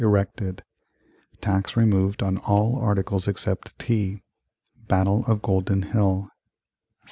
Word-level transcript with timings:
erected 0.03 0.63
Tax 1.41 1.77
removed 1.77 2.23
on 2.23 2.35
all 2.39 2.75
articles 2.75 3.27
except 3.27 3.77
tea 3.77 4.19
Battle 4.87 5.23
of 5.27 5.43
Golden 5.43 5.83
Hill 5.83 6.21
1771. 6.23 6.31